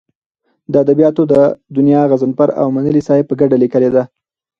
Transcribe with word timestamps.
د 0.71 0.73
ادبیاتو 0.83 1.21
دونیا 1.75 2.01
غضنفر 2.11 2.49
اومنلی 2.63 3.01
صاحب 3.07 3.25
په 3.29 3.35
کډه 3.39 3.55
لیکلې 3.63 3.89
ده. 3.95 4.03